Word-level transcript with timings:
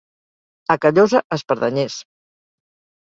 A 0.75 0.77
Callosa, 0.87 1.21
espardenyers. 1.37 1.99